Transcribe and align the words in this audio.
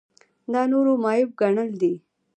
دا 0.51 0.61
نورو 0.71 0.93
معیوب 1.03 1.31
ګڼل 1.41 1.69
دي. 1.81 1.93